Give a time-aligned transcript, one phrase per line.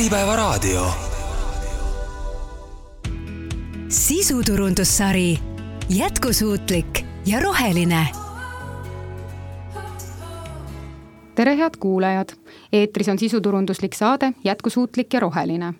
[0.00, 0.86] Äripäevaraadio.
[3.88, 5.38] sisuturundussari
[5.88, 8.08] Jätkusuutlik ja roheline.
[11.34, 12.28] tere, head kuulajad!
[12.72, 15.74] eetris on sisuturunduslik saade Jätkusuutlik ja roheline.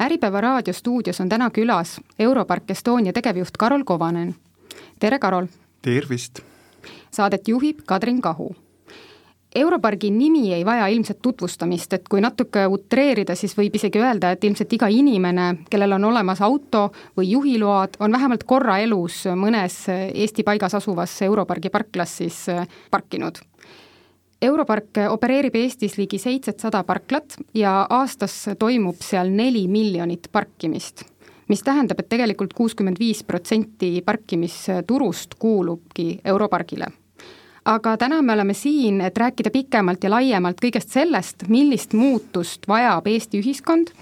[0.00, 4.34] Äripäeva raadio stuudios on täna külas Europark Estonia tegevjuht Karol Kovanen.
[4.98, 5.46] tere, Karol!
[5.82, 6.40] tervist!
[7.10, 8.56] Saadet juhib Kadrin Kahu
[9.54, 14.44] Europargi nimi ei vaja ilmselt tutvustamist, et kui natuke utreerida, siis võib isegi öelda, et
[14.46, 16.84] ilmselt iga inimene, kellel on olemas auto
[17.18, 23.42] või juhiload, on vähemalt korra elus mõnes Eesti paigas asuvas Europargi parklas siis äh, parkinud.
[24.40, 31.02] Europark opereerib Eestis ligi seitsesada parklat ja aastas toimub seal neli miljonit parkimist
[31.50, 36.92] mis tähendab, et tegelikult kuuskümmend viis protsenti parkimisturust kuulubki Europargile
[37.64, 43.06] aga täna me oleme siin, et rääkida pikemalt ja laiemalt kõigest sellest, millist muutust vajab
[43.06, 43.92] Eesti ühiskond,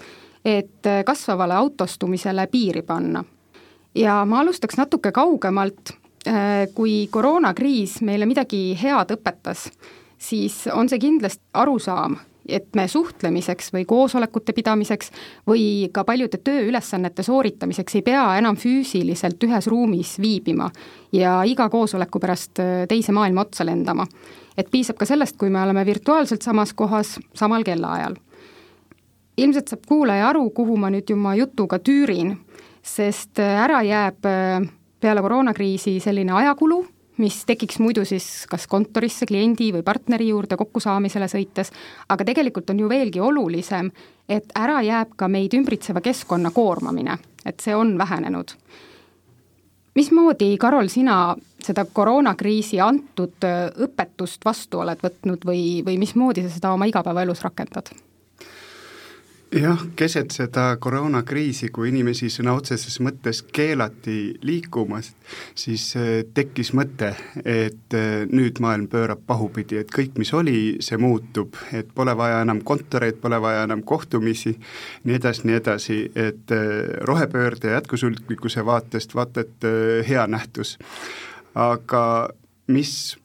[0.44, 3.24] et kasvavale autostumisele piiri panna.
[3.94, 5.90] ja ma alustaks natuke kaugemalt,
[6.74, 9.70] kui koroonakriis meile midagi head õpetas,
[10.18, 12.16] siis on see kindlasti arusaam,
[12.48, 15.12] et me suhtlemiseks või koosolekute pidamiseks
[15.48, 20.70] või ka paljude tööülesannete sooritamiseks ei pea enam füüsiliselt ühes ruumis viibima
[21.12, 24.06] ja iga koosoleku pärast äh, teise maailma otsa lendama.
[24.56, 28.16] et piisab ka sellest, kui me oleme virtuaalselt samas kohas samal kellaajal.
[29.36, 32.36] ilmselt saab kuulaja aru, kuhu ma nüüd oma jutuga tüürin,
[32.82, 34.68] sest äh, ära jääb äh,
[35.00, 36.86] peale koroonakriisi selline ajakulu
[37.18, 41.72] mis tekiks muidu siis kas kontorisse kliendi või partneri juurde kokkusaamisele sõites,
[42.08, 43.90] aga tegelikult on ju veelgi olulisem,
[44.28, 48.54] et ära jääb ka meid ümbritseva keskkonna koormamine, et see on vähenenud.
[49.94, 53.44] mismoodi, Karol, sina seda koroonakriisi antud
[53.84, 57.90] õpetust vastu oled võtnud või, või mismoodi sa seda oma igapäevaelus rakendad?
[59.52, 65.10] Jah, keset seda koroonakriisi, kui inimesi sõna otseses mõttes keelati liikumas,
[65.58, 67.14] siis äh, tekkis mõte,
[67.44, 72.42] et äh, nüüd maailm pöörab pahupidi, et kõik, mis oli, see muutub, et pole vaja
[72.44, 74.54] enam kontoreid, pole vaja enam kohtumisi,
[75.08, 79.64] nii edasi, nii edasi, et äh, rohepöörde jätkusuutlikkuse vaatest vaata et
[80.08, 80.76] hea nähtus.
[81.54, 82.28] aga
[82.66, 83.16] mis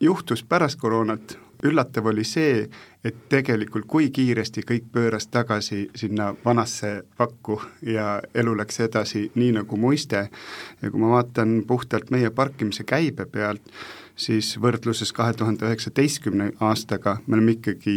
[0.00, 2.66] juhtus pärast koroonat, üllatav oli see,
[3.04, 9.56] et tegelikult kui kiiresti kõik pööras tagasi sinna vanasse pakku ja elu läks edasi nii
[9.58, 10.28] nagu muiste
[10.82, 13.66] ja kui ma vaatan puhtalt meie parkimise käibe pealt,
[14.14, 17.96] siis võrdluses kahe tuhande üheksateistkümne aastaga me oleme ikkagi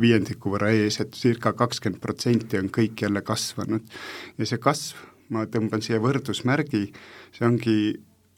[0.00, 3.82] viiendiku võrra ees, et circa kakskümmend protsenti on kõik jälle kasvanud.
[4.38, 6.92] ja see kasv, ma tõmban siia võrdusmärgi,
[7.34, 7.78] see ongi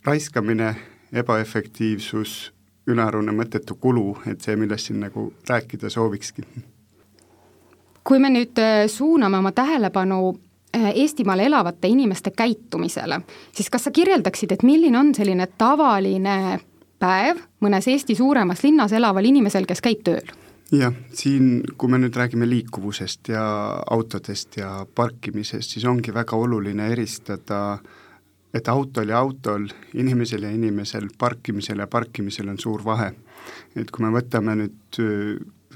[0.07, 0.77] raiskamine,
[1.13, 2.53] ebaefektiivsus,
[2.89, 6.43] ülearune mõttetu kulu, et see, millest siin nagu rääkida soovikski.
[8.09, 10.39] kui me nüüd äh, suuname oma tähelepanu
[10.77, 13.21] äh, Eestimaal elavate inimeste käitumisele,
[13.53, 16.61] siis kas sa kirjeldaksid, et milline on selline tavaline
[16.99, 20.35] päev mõnes Eesti suuremas linnas elaval inimesel, kes käib tööl?
[20.73, 23.45] jah, siin, kui me nüüd räägime liikuvusest ja
[23.91, 27.97] autodest ja parkimisest, siis ongi väga oluline eristada äh,
[28.55, 33.13] et autol ja autol, inimesel ja inimesel, parkimisel ja parkimisel on suur vahe.
[33.77, 34.99] et kui me võtame nüüd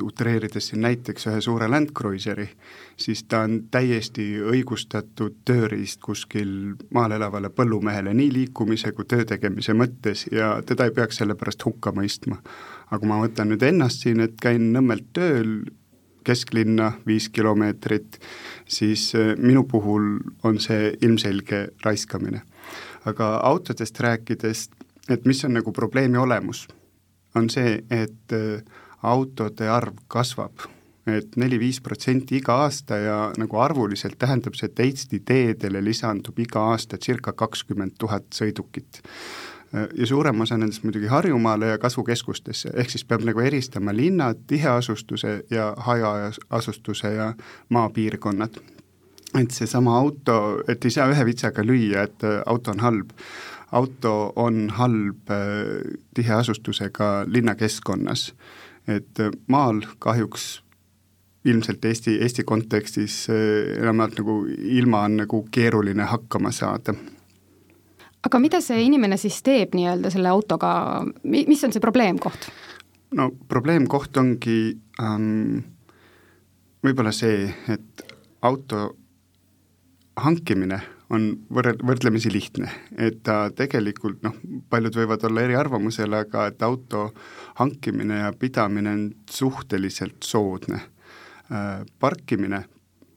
[0.00, 2.48] utreerides siin näiteks ühe suure Land Cruiseri,
[2.96, 9.76] siis ta on täiesti õigustatud tööriist kuskil maal elavale põllumehele nii liikumise kui töö tegemise
[9.76, 12.40] mõttes ja teda ei peaks selle pärast hukka mõistma.
[12.90, 15.62] aga kui ma võtan nüüd ennast siin, et käin Nõmmelt tööl,
[16.24, 18.18] kesklinna viis kilomeetrit,
[18.68, 22.42] siis minu puhul on see ilmselge raiskamine
[23.04, 24.68] aga autodest rääkides,
[25.10, 26.68] et mis on nagu probleemi olemus,
[27.34, 28.62] on see, et äh,
[29.02, 30.68] autode arv kasvab
[31.06, 36.68] et neli-viis protsenti iga aasta ja nagu arvuliselt tähendab see, et Eesti teedele lisandub iga
[36.72, 39.02] aasta circa kakskümmend tuhat sõidukit.
[39.74, 44.44] Äh, ja suurem osa nendest muidugi Harjumaale ja kasvukeskustesse, ehk siis peab nagu eristama linnad,
[44.46, 47.32] tiheasustuse ja hajaasustuse ja
[47.68, 48.62] maapiirkonnad
[49.38, 53.12] et seesama auto, et ei saa ühe vitsaga lüüa, et äh, auto on halb.
[53.72, 58.34] auto on halb äh, tiheasustusega linnakeskkonnas,
[58.88, 60.62] et äh, maal kahjuks
[61.44, 63.26] ilmselt Eesti, Eesti kontekstis
[63.80, 64.34] enamjaolt nagu
[64.78, 66.94] ilma on nagu keeruline hakkama saada
[68.22, 72.46] aga mida see inimene siis teeb nii-öelda selle autoga, mis on see probleemkoht?
[73.18, 75.64] no probleemkoht ongi ähm,
[76.84, 78.04] võib-olla see, et
[78.42, 78.92] auto
[80.16, 80.80] hankimine
[81.12, 84.36] on võrre-, võrdlemisi lihtne, et ta tegelikult noh,
[84.72, 87.10] paljud võivad olla eriarvamusel, aga et auto
[87.60, 90.80] hankimine ja pidamine on suhteliselt soodne.
[91.52, 92.64] Äh, parkimine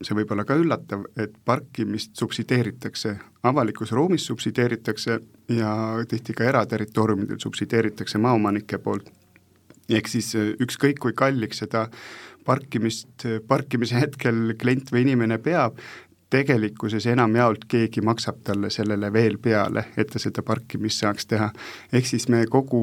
[0.03, 3.15] see võib olla ka üllatav, et parkimist subsideeritakse,
[3.47, 5.19] avalikus ruumis subsideeritakse
[5.55, 5.71] ja
[6.09, 9.11] tihti ka eraterritooriumidel subsideeritakse maaomanike poolt.
[9.89, 11.87] ehk siis äh, ükskõik, kui kalliks seda
[12.45, 15.79] parkimist, parkimise hetkel klient või inimene peab,
[16.35, 21.51] tegelikkuses enamjaolt keegi maksab talle sellele veel peale, et ta seda parkimist saaks teha.
[21.93, 22.81] ehk siis me kogu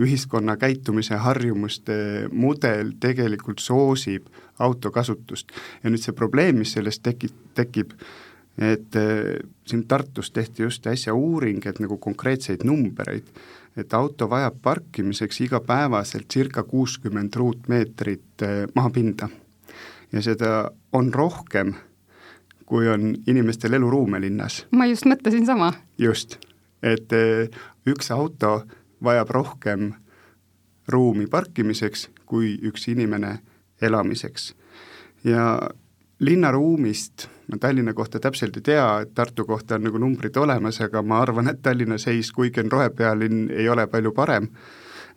[0.00, 1.94] ühiskonna käitumise harjumuste
[2.32, 4.28] mudel tegelikult soosib
[4.58, 5.52] autokasutust.
[5.82, 7.94] ja nüüd see probleem, mis sellest teki-, tekib,
[8.58, 13.28] et äh, siin Tartus tehti just äsja uuring, et nagu konkreetseid numbreid,
[13.76, 19.28] et auto vajab parkimiseks igapäevaselt circa kuuskümmend ruutmeetrit äh, maapinda.
[20.12, 21.74] ja seda on rohkem,
[22.70, 24.64] kui on inimestel eluruume linnas.
[24.70, 25.72] ma just mõtlesin sama.
[25.98, 26.38] just,
[26.82, 27.50] et äh,
[27.86, 28.62] üks auto
[29.02, 29.92] vajab rohkem
[30.88, 33.38] ruumi parkimiseks kui üks inimene
[33.82, 34.54] elamiseks.
[35.24, 35.58] ja
[36.20, 41.02] linnaruumist ma Tallinna kohta täpselt ei tea, et Tartu kohta on nagu numbrid olemas, aga
[41.02, 44.46] ma arvan, et Tallinna seis, kuigi on rohepealinn, ei ole palju parem,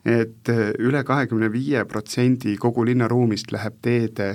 [0.04, 0.50] et
[0.82, 4.30] üle kahekümne viie protsendi kogu linnaruumist läheb teede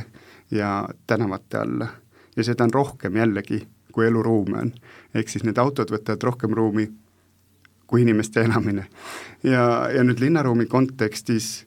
[0.51, 1.89] ja tänavate alla.
[2.36, 4.74] Ja seda on rohkem jällegi, kui eluruume on.
[5.14, 6.90] ehk siis need autod võtavad rohkem ruumi
[7.88, 8.88] kui inimeste elamine.
[9.44, 11.66] ja, ja nüüd linnaruumi kontekstis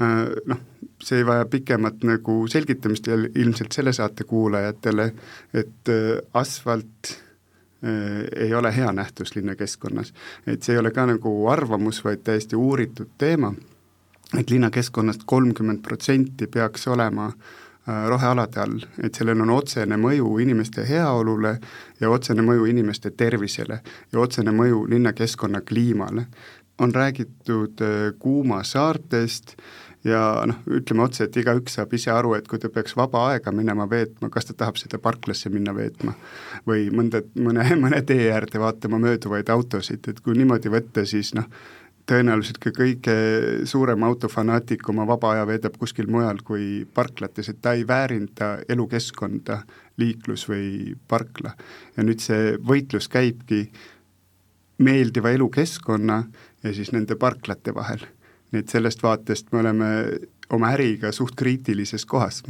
[0.00, 0.60] äh, noh,
[1.02, 5.12] see ei vaja pikemat nagu selgitamist ilmselt selle saate kuulajatele,
[5.54, 10.12] et äh, asfalt äh, ei ole hea nähtus linnakeskkonnas.
[10.46, 13.54] et see ei ole ka nagu arvamus, vaid täiesti uuritud teema,
[14.38, 20.38] et linnakeskkonnast kolmkümmend protsenti peaks olema äh, Äh, rohealade all, et sellel on otsene mõju
[20.40, 21.50] inimeste heaolule
[22.00, 26.26] ja otsene mõju inimeste tervisele ja otsene mõju linnakeskkonna kliimale.
[26.78, 29.56] on räägitud äh, kuumasaartest
[30.04, 33.52] ja noh, ütleme otse, et igaüks saab ise aru, et kui ta peaks vaba aega
[33.52, 36.14] minema veetma, kas ta tahab seda parklasse minna veetma
[36.66, 41.52] või mõnda, mõne, mõne tee äärde vaatama mööduvaid autosid, et kui niimoodi võtta, siis noh,
[42.08, 43.14] tõenäoliselt ka kõige
[43.68, 49.62] suurem autofanaatik oma vaba aja veedab kuskil mujal kui parklates, et ta ei väärinda elukeskkonda,
[50.00, 51.54] liiklus või parkla.
[51.96, 53.70] ja nüüd see võitlus käibki
[54.78, 56.22] meeldiva elukeskkonna
[56.62, 58.06] ja siis nende parklate vahel.
[58.52, 59.90] nii et sellest vaatest me oleme
[60.50, 62.42] oma äriga suht kriitilises kohas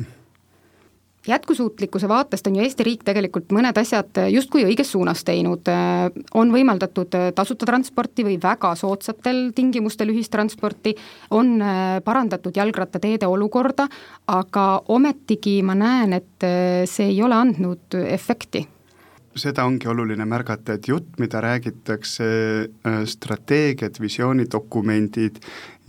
[1.26, 5.68] jätkusuutlikkuse vaatest on ju Eesti riik tegelikult mõned asjad justkui õiges suunas teinud,
[6.34, 10.94] on võimaldatud tasuta transporti või väga soodsatel tingimustel ühistransporti,
[11.30, 11.56] on
[12.04, 13.88] parandatud jalgrattateede olukorda,
[14.26, 16.48] aga ometigi ma näen, et
[16.90, 18.66] see ei ole andnud efekti.
[19.34, 22.26] Seda ongi oluline märgata, et jutt, mida räägitakse,
[23.10, 25.40] strateegiad, visioonidokumendid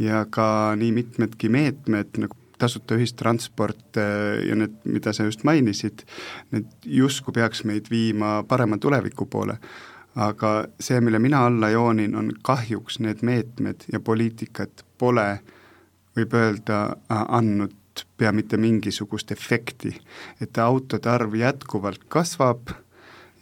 [0.02, 0.48] ja ka
[0.80, 6.06] nii mitmedki meetmed nagu tasuta ühistransport äh, ja need, mida sa just mainisid,
[6.52, 9.58] need justkui peaks meid viima parema tuleviku poole.
[10.16, 10.50] aga
[10.80, 15.42] see, mille mina alla joonin, on kahjuks need meetmed ja poliitikad pole,
[16.16, 17.76] võib öelda, andnud
[18.18, 19.92] pea mitte mingisugust efekti.
[20.42, 22.72] et autode arv jätkuvalt kasvab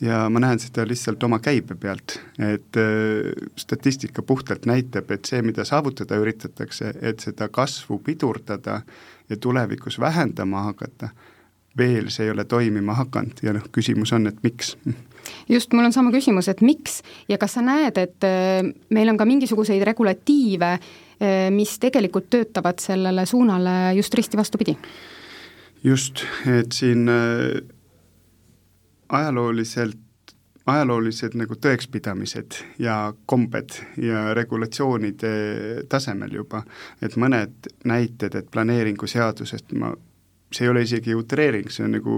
[0.01, 3.29] ja ma näen seda lihtsalt oma käibe pealt, et äh,
[3.59, 8.81] statistika puhtalt näitab, et see, mida saavutada üritatakse, et seda kasvu pidurdada
[9.29, 11.09] ja tulevikus vähendama hakata,
[11.77, 13.41] veel see ei ole toimima hakanud.
[13.43, 14.75] Ja noh, küsimus on, et miks.
[15.49, 17.01] Just, mul on sama küsimus, et miks?
[17.31, 18.61] Ja kas sa näed, et äh,
[18.93, 24.77] meil on ka mingisuguseid regulatiive, äh, mis tegelikult töötavad sellele suunale just risti vastupidi?
[25.83, 27.09] just, et siin
[29.13, 29.99] ajalooliselt
[30.65, 32.95] ajaloolised nagu tõekspidamised ja
[33.27, 35.33] kombed ja regulatsioonide
[35.91, 36.63] tasemel juba,
[37.03, 39.91] et mõned näited, et planeeringuseadusest ma
[40.53, 42.15] see ei ole isegi utreering, see on nagu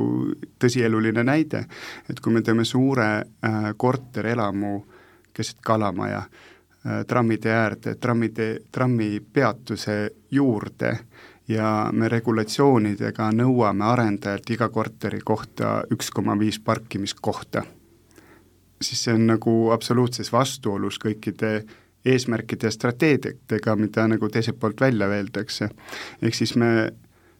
[0.59, 1.63] tõsieluline näide,
[2.11, 4.73] et kui me teeme suure äh, korterelamu
[5.35, 9.97] keset Kalamaja äh, trammide äärde, trammide, trammipeatuse
[10.35, 10.91] juurde
[11.47, 17.63] ja me regulatsioonidega nõuame arendajalt iga korteri kohta üks koma viis parkimiskohta,
[18.81, 21.59] siis see on nagu absoluutses vastuolus kõikide
[22.05, 25.69] eesmärkide ja strateegiatega, mida nagu teiselt poolt välja öeldakse.
[26.21, 26.91] ehk siis me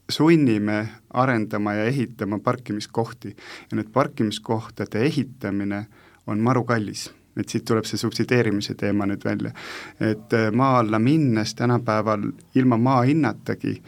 [0.10, 3.36] sunnime arendama ja ehitama parkimiskohti.
[3.72, 5.86] Ja need parkimiskohtade ehitamine
[6.28, 9.52] on maru kallis et siit tuleb see subsideerimise teema nüüd välja.
[10.00, 13.82] et äh, maa alla minnes tänapäeval ilma maa hinnatagi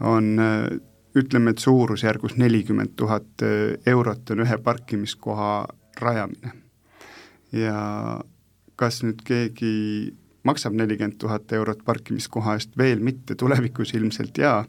[0.00, 0.80] on äh,
[1.14, 5.68] ütleme, et suurusjärgus nelikümmend tuhat äh, eurot on ühe parkimiskoha
[6.00, 6.52] rajamine.
[7.52, 8.20] ja
[8.76, 10.14] kas nüüd keegi
[10.44, 14.64] maksab nelikümmend tuhat eurot parkimiskoha eest, veel mitte, tulevikus ilmselt jaa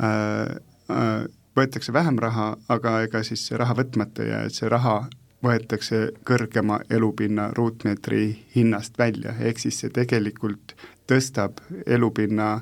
[0.00, 0.56] äh,,
[0.90, 1.24] äh,
[1.56, 5.04] võetakse vähem raha, aga ega siis see raha võtmata ei jää, et see raha
[5.44, 8.24] võetakse kõrgema elupinna ruutmeetri
[8.56, 10.74] hinnast välja, ehk siis see tegelikult
[11.10, 12.60] tõstab elupinna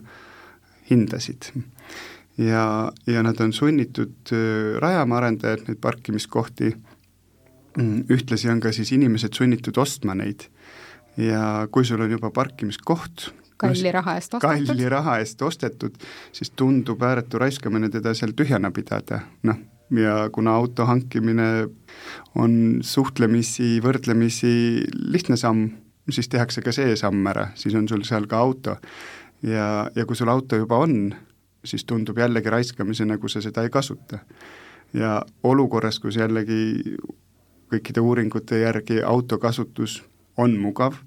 [0.90, 1.52] hindasid.
[2.38, 6.72] ja, ja nad on sunnitud äh, rajama, arendajad, neid parkimiskohti,
[7.76, 10.48] mm, ühtlasi on ka siis inimesed sunnitud ostma neid.
[11.16, 13.28] ja kui sul on juba parkimiskoht,
[13.60, 14.66] kalli raha eest ostetud.
[14.66, 15.98] kalli raha eest ostetud,
[16.32, 19.60] siis tundub ääretu raiskamine teda seal tühjana pidada, noh,
[19.96, 21.68] ja kuna auto hankimine
[22.34, 24.52] on suhtlemisi, võrdlemisi
[24.94, 25.68] lihtne samm,
[26.10, 28.76] siis tehakse ka see samm ära, siis on sul seal ka auto.
[29.42, 31.14] ja, ja kui sul auto juba on,
[31.64, 34.18] siis tundub jällegi raiskamisena, kui sa seda ei kasuta.
[34.92, 36.96] ja olukorras, kus jällegi
[37.72, 40.02] kõikide uuringute järgi autokasutus
[40.36, 40.98] on mugav,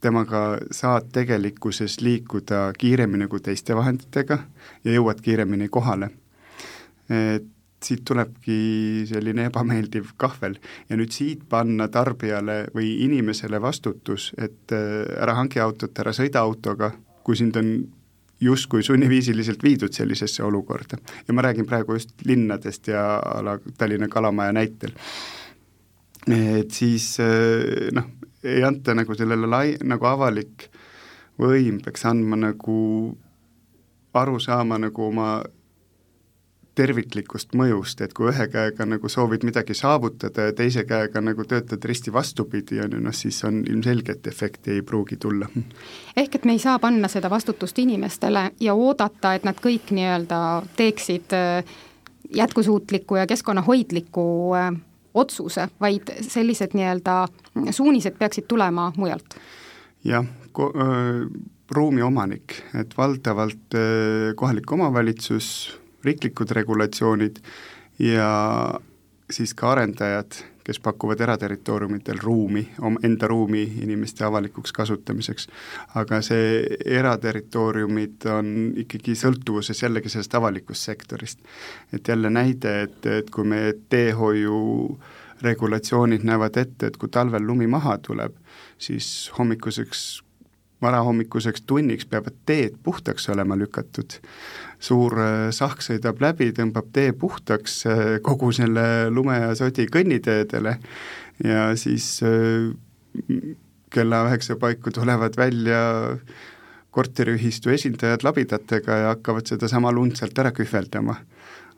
[0.00, 4.38] temaga saad tegelikkuses liikuda kiiremini kui teiste vahenditega
[4.84, 6.10] ja jõuad kiiremini kohale.
[7.08, 7.53] et
[7.84, 8.56] siit tulebki
[9.08, 10.56] selline ebameeldiv kahvel
[10.88, 16.44] ja nüüd siit panna tarbijale või inimesele vastutus, et äh, ära hangi autot, ära sõida
[16.44, 16.92] autoga,
[17.24, 17.76] kui sind on
[18.44, 20.98] justkui sunniviisiliselt viidud sellisesse olukorda.
[21.28, 24.92] ja ma räägin praegu just linnadest ja a la Tallinna Kalamaja näitel.
[26.26, 28.10] et siis äh, noh,
[28.44, 30.68] ei anta nagu sellele lai-, nagu avalik
[31.40, 33.16] võim peaks andma nagu
[34.14, 35.42] aru saama nagu oma
[36.74, 41.84] terviklikust mõjust, et kui ühe käega nagu soovid midagi saavutada ja teise käega nagu töötad
[41.86, 45.48] risti vastupidi, on ju, noh siis on ilmselge, et efekti ei pruugi tulla.
[46.16, 50.40] ehk et me ei saa panna seda vastutust inimestele ja oodata, et nad kõik nii-öelda
[50.76, 51.76] teeksid äh,
[52.34, 54.26] jätkusuutliku ja keskkonnahoidliku
[54.58, 54.72] äh,
[55.14, 57.28] otsuse, vaid sellised nii-öelda
[57.70, 59.38] suunised peaksid tulema mujalt?
[60.04, 60.74] jah, ko-,
[61.70, 63.78] ruumi omanik, et valdavalt
[64.36, 67.40] kohalik omavalitsus, riiklikud regulatsioonid
[67.98, 68.30] ja
[69.30, 72.62] siis ka arendajad, kes pakuvad eraterritooriumitel ruumi,
[73.02, 75.48] enda ruumi inimeste avalikuks kasutamiseks.
[75.94, 78.48] aga see eraterritooriumid on
[78.84, 81.38] ikkagi sõltuvuses jällegi sellest avalikust sektorist.
[81.92, 84.98] et jälle näide, et, et kui meie teehoiu
[85.42, 88.36] regulatsioonid näevad ette, et kui talvel lumi maha tuleb,
[88.78, 90.24] siis hommikuseks
[90.84, 94.18] varahommikuseks tunniks peavad teed puhtaks olema lükatud.
[94.82, 100.78] Suur äh, sahk sõidab läbi, tõmbab tee puhtaks, äh, kogu selle lume ja sodi kõnniteedele
[101.44, 102.72] ja siis äh,
[103.94, 105.82] kella üheksa paiku tulevad välja
[106.94, 111.16] korteriühistu esindajad labidatega ja hakkavad sedasama lund sealt ära kühveldama.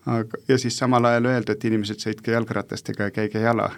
[0.07, 3.71] aga, ja siis samal ajal öelda, et inimesed sõitke jalgratastega ja käige jala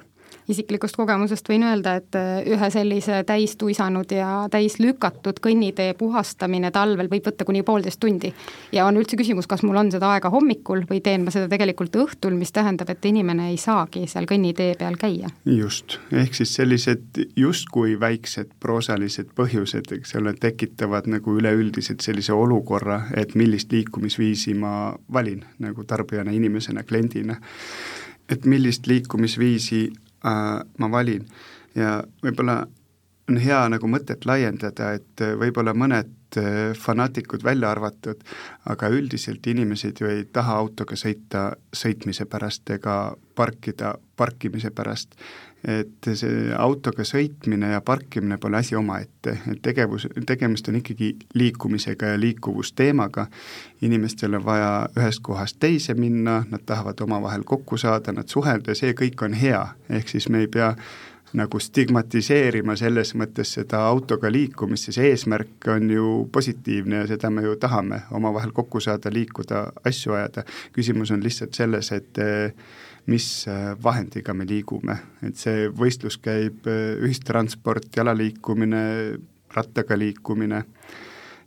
[0.48, 6.70] isiklikust kogemusest võin öelda, et äh, ühe sellise täis tuisanud ja täis lükatud kõnnitee puhastamine
[6.74, 8.32] talvel võib võtta kuni poolteist tundi.
[8.72, 11.96] ja on üldse küsimus, kas mul on seda aega hommikul või teen ma seda tegelikult
[12.00, 15.30] õhtul, mis tähendab, et inimene ei saagi seal kõnnitee peal käia.
[15.44, 23.02] just, ehk siis sellised justkui väiksed proosalised põhjused, eks ole, tekitavad nagu üleüldiselt sellise olukorra,
[23.16, 27.36] et millist liikumisviisi ma valin nagu tarbijana, inimesena, kliendina
[28.28, 29.88] et millist liikumisviisi
[30.24, 31.26] äh, ma valin.
[31.74, 32.62] Ja võib-olla
[33.28, 38.22] on hea nagu mõtet laiendada, et äh, võib-olla mõned äh, fanaatikud välja arvatud,
[38.70, 42.98] aga üldiselt inimesed ju ei taha autoga sõita sõitmise pärast ega
[43.38, 45.14] parkida parkimise pärast
[45.66, 52.12] et see autoga sõitmine ja parkimine pole asi omaette, et tegevus, tegemist on ikkagi liikumisega
[52.12, 53.26] ja liikuvusteemaga,
[53.82, 58.94] inimestel on vaja ühest kohast teise minna, nad tahavad omavahel kokku saada, nad suhelda see
[58.98, 60.74] kõik on hea, ehk siis me ei pea
[61.36, 67.44] nagu stigmatiseerima selles mõttes seda autoga liikumist, sest eesmärk on ju positiivne ja seda me
[67.44, 72.22] ju tahame, omavahel kokku saada, liikuda, asju ajada, küsimus on lihtsalt selles, et
[73.08, 78.82] mis äh, vahendiga me liigume, et see võistlus käib äh, ühistransport, jalaliikumine,
[79.54, 80.62] rattaga liikumine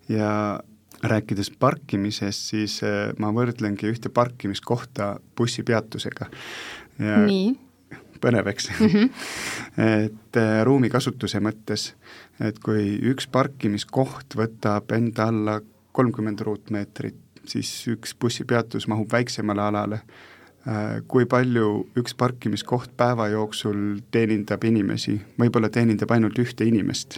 [0.10, 0.32] ja
[1.02, 6.32] rääkides parkimisest, siis äh, ma võrdlengi ühte parkimiskohta bussipeatusega.
[7.02, 7.52] nii?
[8.22, 8.90] põnev, eks mm.
[8.90, 9.10] -hmm.
[10.06, 11.94] et ruumikasutuse mõttes,
[12.40, 15.56] et kui üks parkimiskoht võtab enda alla
[15.92, 20.02] kolmkümmend ruutmeetrit, siis üks bussipeatus mahub väiksemale alale
[21.08, 27.18] kui palju üks parkimiskoht päeva jooksul teenindab inimesi, võib-olla teenindab ainult ühte inimest,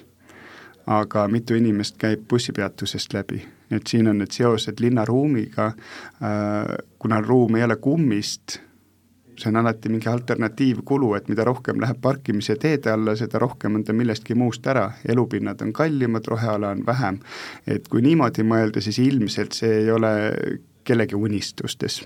[0.87, 5.65] aga mitu inimest käib bussipeatusest läbi, et siin on need seosed linnaruumiga,
[6.23, 8.59] äh, kuna ruum ei ole kummist,
[9.35, 13.83] see on alati mingi alternatiivkulu, et mida rohkem läheb parkimise teede alla, seda rohkem on
[13.83, 17.19] ta millestki muust ära, elupinnad on kallimad, roheala on vähem.
[17.67, 20.13] et kui niimoodi mõelda, siis ilmselt see ei ole
[20.83, 22.03] kellegi unistustes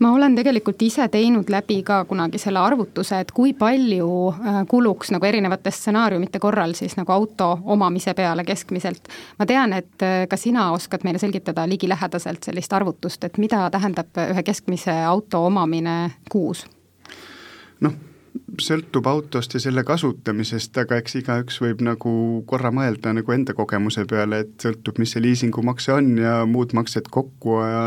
[0.00, 5.12] ma olen tegelikult ise teinud läbi ka kunagi selle arvutuse, et kui palju äh, kuluks
[5.14, 9.08] nagu erinevate stsenaariumite korral siis nagu auto omamise peale keskmiselt.
[9.38, 14.24] ma tean, et äh, ka sina oskad meile selgitada ligilähedaselt sellist arvutust, et mida tähendab
[14.30, 16.66] ühe keskmise auto omamine kuus?
[17.80, 17.94] noh,
[18.60, 22.12] sõltub autost ja selle kasutamisest, aga eks igaüks võib nagu
[22.50, 27.10] korra mõelda nagu enda kogemuse peale, et sõltub, mis see liisingumakse on ja muud maksed
[27.14, 27.84] kokku ja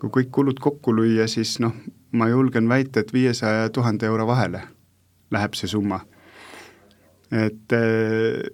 [0.00, 1.74] kui kõik kulud kokku lüüa, siis noh,
[2.16, 4.62] ma julgen väita, et viiesaja ja tuhande euro vahele
[5.34, 6.00] läheb see summa.
[7.32, 8.44] et eh,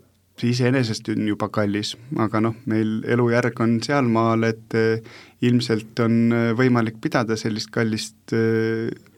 [0.40, 1.92] see iseenesest on juba kallis,
[2.24, 8.32] aga noh, meil elujärg on sealmaal, et eh, ilmselt on eh, võimalik pidada sellist kallist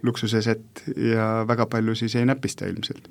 [0.03, 3.09] luksuseset ja väga palju siis ei näpista ilmselt.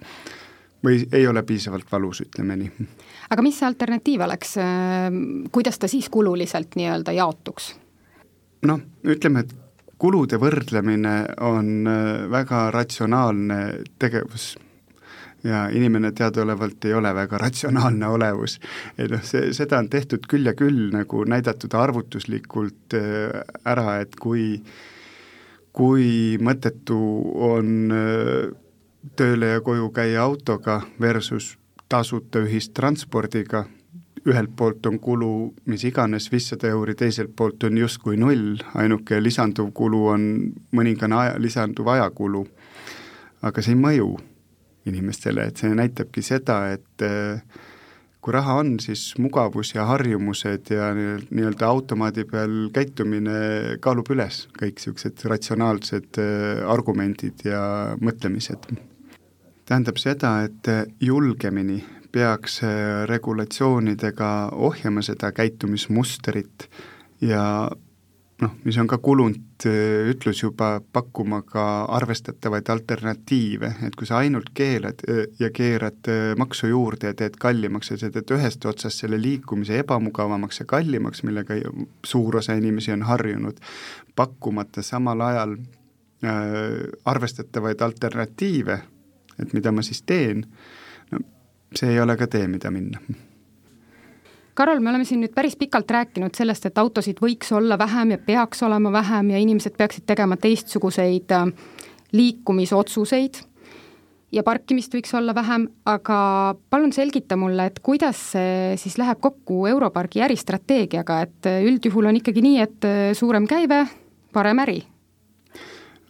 [0.83, 2.87] või ei ole piisavalt valus, ütleme nii.
[3.31, 4.57] aga mis see alternatiiv oleks,
[5.51, 7.71] kuidas ta siis kululiselt nii-öelda jaotuks?
[8.67, 9.53] Noh, ütleme, et
[10.01, 11.15] kulude võrdlemine
[11.45, 13.59] on äh, väga ratsionaalne
[13.99, 14.53] tegevus
[15.43, 18.59] ja inimene teadaolevalt ei ole väga ratsionaalne olevus.
[18.97, 24.15] et noh, see, seda on tehtud küll ja küll nagu näidatud arvutuslikult äh, ära, et
[24.19, 24.57] kui,
[25.71, 26.07] kui
[26.39, 26.99] mõttetu
[27.51, 28.51] on äh,
[29.19, 31.57] tööle ja koju käia autoga versus
[31.91, 33.65] tasuta ühistranspordiga
[34.27, 35.31] ühelt poolt on kulu
[35.67, 40.27] mis iganes viissada euri, teiselt poolt on justkui null, ainuke lisanduv kulu on
[40.75, 42.45] mõningane aja, lisanduv ajakulu.
[43.43, 44.07] aga see ei mõju
[44.87, 47.41] inimestele, et see näitabki seda, et eh,
[48.23, 54.79] kui raha on, siis mugavus ja harjumused ja nii-öelda automaadi peal käitumine kaalub üles kõik
[54.79, 57.63] niisugused ratsionaalsed eh, argumendid ja
[57.99, 58.71] mõtlemised.
[59.65, 61.81] tähendab seda, et julgemini
[62.13, 66.67] peaks äh, regulatsioonidega ohjama seda käitumismustrit
[67.21, 67.43] ja
[68.41, 71.65] noh, mis on ka kulunud äh, ütlus juba, pakkuma ka
[71.97, 77.93] arvestatavaid alternatiive, et kui sa ainult keelad äh, ja keerad maksu juurde ja teed kallimaks
[77.93, 81.57] ja sa teed ühest otsast selle liikumise ebamugavamaks ja kallimaks, millega
[82.05, 83.57] suur osa inimesi on harjunud,
[84.15, 86.37] pakkumata samal ajal äh,
[87.09, 88.79] arvestatavaid alternatiive,
[89.41, 90.81] et mida ma siis teen, no
[91.79, 92.99] see ei ole ka tee, mida minna.
[94.53, 98.19] Karol, me oleme siin nüüd päris pikalt rääkinud sellest, et autosid võiks olla vähem ja
[98.21, 101.47] peaks olema vähem ja inimesed peaksid tegema teistsuguseid äh,
[102.13, 103.41] liikumisotsuseid
[104.33, 106.19] ja parkimist võiks olla vähem, aga
[106.69, 112.21] palun selgita mulle, et kuidas see siis läheb kokku Europargi äristrateegiaga, et äh, üldjuhul on
[112.21, 113.87] ikkagi nii, et äh, suurem käive,
[114.33, 114.83] parem äri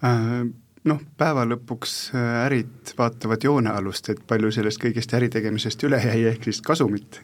[0.04, 0.44] äh,?
[0.90, 6.48] Noh, päeva lõpuks äh, ärid vaatavad joonealust, et palju sellest kõigest äritegemisest üle jäi, ehk
[6.50, 7.22] siis kasumit.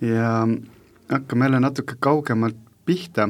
[0.00, 0.46] ja
[1.10, 3.28] hakkame jälle natuke kaugemalt pihta,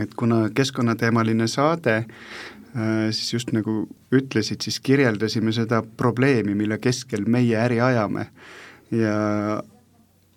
[0.00, 7.26] et kuna keskkonnateemaline saade, äh, siis just nagu ütlesid, siis kirjeldasime seda probleemi, mille keskel
[7.26, 8.30] meie äri ajame
[8.90, 9.62] ja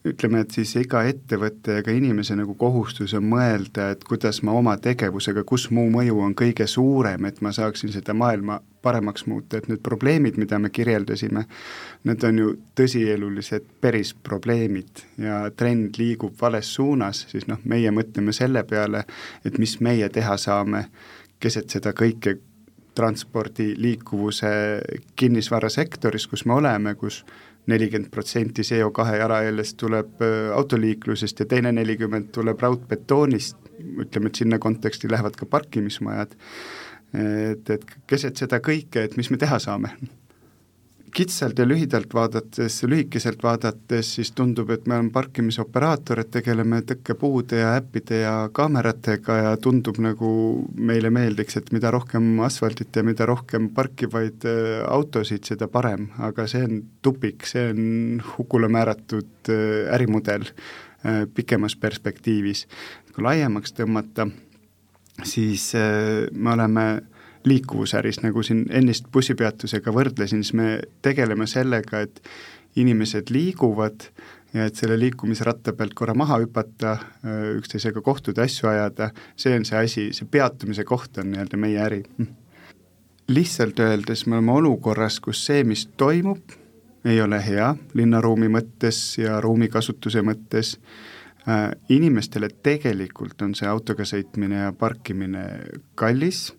[0.07, 4.53] ütleme, et siis iga ettevõtte ja ka inimese nagu kohustus on mõelda, et kuidas ma
[4.55, 9.59] oma tegevusega, kus mu mõju on kõige suurem, et ma saaksin seda maailma paremaks muuta,
[9.59, 11.43] et need probleemid, mida me kirjeldasime,
[12.07, 15.03] need on ju tõsielulised päris probleemid.
[15.19, 19.03] Ja trend liigub vales suunas, siis noh, meie mõtleme selle peale,
[19.43, 20.85] et mis meie teha saame
[21.43, 22.37] keset seda kõike
[22.95, 24.49] transpordi, liikuvuse,
[25.19, 27.21] kinnisvarasektoris, kus me oleme, kus
[27.69, 33.57] nelikümmend protsenti CO2 jalajäljest tuleb äh, autoliiklusest ja teine nelikümmend tuleb raudbetoonist,
[34.05, 36.35] ütleme, et sinna konteksti lähevad ka parkimismajad,
[37.19, 39.95] et, et keset seda kõike, et mis me teha saame
[41.15, 47.61] kitsalt ja lühidalt vaadates, lühikeselt vaadates, siis tundub, et me oleme parkimisoperaator, et tegeleme tõkkepuude
[47.61, 50.31] ja äppide ja kaameratega ja tundub nagu
[50.75, 56.47] meile meeldiks, et mida rohkem asfaltit ja mida rohkem parkivaid äh, autosid, seda parem, aga
[56.49, 62.67] see on tupik, see on hukule määratud äh, ärimudel äh, pikemas perspektiivis.
[63.13, 64.29] kui laiemaks tõmmata,
[65.25, 65.73] siis
[66.31, 66.83] me oleme
[67.45, 72.21] liikuvusäris, nagu siin ennist bussipeatusega võrdlesin, siis me tegeleme sellega, et
[72.79, 74.09] inimesed liiguvad
[74.53, 76.97] ja et selle liikumisratta pealt korra maha hüpata,
[77.57, 82.03] üksteisega kohtuda, asju ajada, see on see asi, see peatumise koht on nii-öelda meie äri.
[83.29, 86.55] lihtsalt öeldes me oleme olukorras, kus see, mis toimub,
[87.05, 90.77] ei ole hea linnaruumi mõttes ja ruumikasutuse mõttes,
[91.89, 95.43] inimestele tegelikult on see autoga sõitmine ja parkimine
[95.95, 96.49] kallis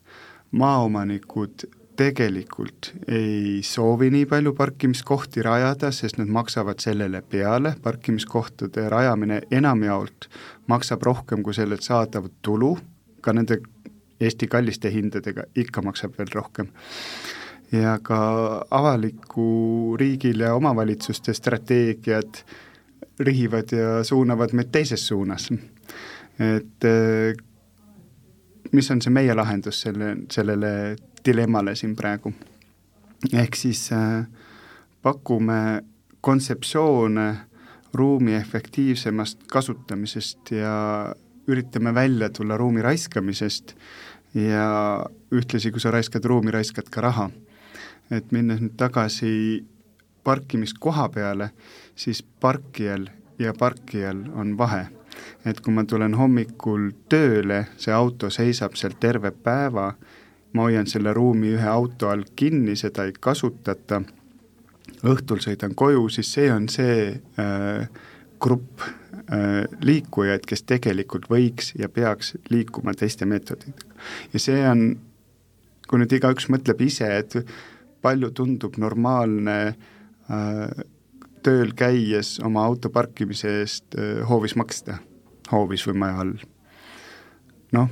[0.50, 1.66] maaomanikud
[2.00, 10.30] tegelikult ei soovi nii palju parkimiskohti rajada, sest nad maksavad sellele peale, parkimiskohtade rajamine enamjaolt
[10.72, 12.76] maksab rohkem kui sellelt saadav tulu,
[13.20, 13.60] ka nende
[14.20, 16.66] Eesti kalliste hindadega ikka maksab veel rohkem.
[17.72, 18.18] ja ka
[18.70, 22.42] avaliku riigil ja omavalitsuste strateegiad
[23.20, 25.48] rihivad ja suunavad meid teises suunas.
[26.38, 26.88] et
[28.72, 32.33] mis on see meie lahendus selle, sellele dilemmale siin praegu?
[33.33, 34.24] ehk siis äh,
[35.02, 35.83] pakume
[36.20, 37.37] kontseptsioone
[37.94, 41.14] ruumi efektiivsemast kasutamisest ja
[41.46, 43.74] üritame välja tulla ruumi raiskamisest
[44.35, 45.04] ja
[45.35, 47.30] ühtlasi, kui sa raiskad ruumi, raiskad ka raha.
[48.11, 49.64] et minnes nüüd tagasi
[50.26, 51.50] parkimiskoha peale,
[51.94, 53.06] siis parkijal
[53.38, 54.87] ja parkijal on vahe.
[55.44, 59.92] Et kui ma tulen hommikul tööle, see auto seisab seal terve päeva,
[60.52, 64.02] ma hoian selle ruumi ühe auto all kinni, seda ei kasutata
[65.06, 67.87] õhtul sõidan koju, siis see on see äh,
[68.40, 73.94] grupp äh, liikujaid, kes tegelikult võiks ja peaks liikuma teiste meetoditega.
[74.33, 74.87] ja see on,
[75.88, 77.38] kui nüüd igaüks mõtleb ise, et
[78.02, 80.83] palju tundub normaalne äh,
[81.44, 85.00] tööl käies oma auto parkimise eest äh, hoovis maksta,
[85.52, 86.34] hoovis või maja all.
[87.72, 87.90] noh,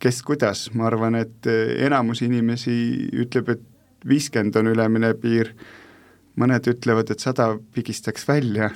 [0.00, 2.74] kes kuidas, ma arvan, et äh, enamus inimesi
[3.24, 3.66] ütleb, et
[4.08, 5.54] viiskümmend on ülemine piir
[6.40, 8.70] mõned ütlevad, et sada pigistaks välja,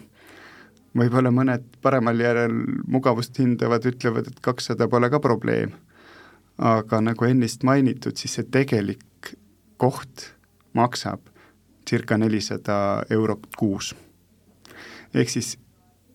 [0.95, 2.55] võib-olla mõned paremal järel
[2.87, 5.73] mugavust hindavad, ütlevad, et kakssada pole ka probleem.
[6.59, 9.33] aga nagu ennist mainitud, siis see tegelik
[9.77, 10.29] koht
[10.73, 11.19] maksab
[11.89, 13.95] circa nelisada eurot kuus.
[15.15, 15.59] ehk siis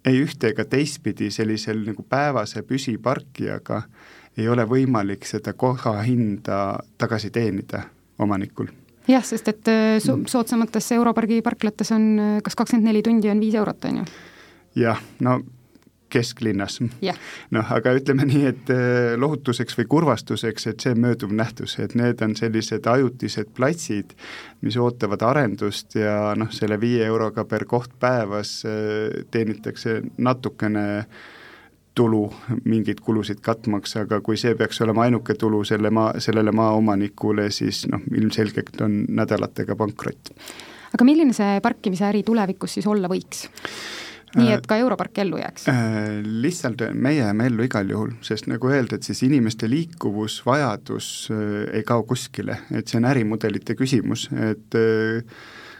[0.05, 3.81] ei ühte ega teistpidi sellisel nagu päevase püsiparkijaga
[4.37, 7.83] ei ole võimalik seda koha hinda tagasi teenida
[8.19, 8.69] omanikul
[9.09, 10.27] jah, sest et äh, so mm.
[10.31, 14.09] soodsamates Europargi parklates on äh, kas kakskümmend neli tundi on viis eurot, on ju?
[14.85, 15.39] jah, no
[16.09, 21.95] kesklinnas noh, aga ütleme nii, et äh, lohutuseks või kurvastuseks, et see mööduv nähtus, et
[21.99, 24.15] need on sellised ajutised platsid,
[24.65, 28.59] mis ootavad arendust ja noh, selle viie euroga per koht päevas
[29.31, 30.87] teenitakse natukene
[31.99, 32.23] tulu
[32.63, 37.83] mingeid kulusid katmaks, aga kui see peaks olema ainuke tulu selle maa, sellele maaomanikule, siis
[37.91, 40.31] noh, ilmselgelt on nädalatega pankrot.
[40.93, 43.47] aga milline see parkimisäri tulevikus siis olla võiks?
[44.37, 46.19] Nii et ka Europark ellu jääks äh,?
[46.43, 51.45] Lihtsalt meie jääme ellu igal juhul, sest nagu öeldud, siis inimeste liikuvusvajadus äh,
[51.79, 55.23] ei kao kuskile, et see on ärimudelite küsimus, et äh,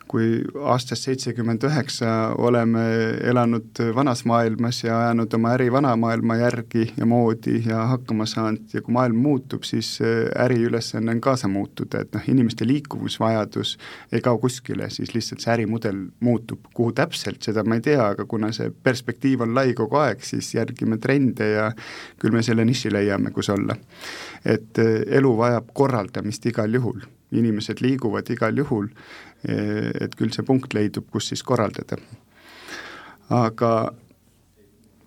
[0.10, 2.10] kui aastast seitsekümmend üheksa
[2.42, 2.82] oleme
[3.30, 8.64] elanud vanas maailmas ja ajanud oma äri vana maailma järgi ja moodi ja hakkama saanud.
[8.74, 10.00] Ja kui maailm muutub, siis
[10.46, 13.76] äriülesanne on kaasa muutuda, et noh, inimeste liikumisvajadus
[14.12, 18.26] ei kao kuskile, siis lihtsalt see ärimudel muutub, kuhu täpselt, seda ma ei tea, aga
[18.26, 21.70] kuna see perspektiiv on lai kogu aeg, siis järgime trende ja
[22.18, 23.78] küll me selle niši leiame, kus olla.
[24.46, 27.02] et elu vajab korraldamist igal juhul,
[27.36, 28.88] inimesed liiguvad igal juhul
[29.48, 31.98] et küll see punkt leidub, kus siis korraldada.
[33.30, 33.92] aga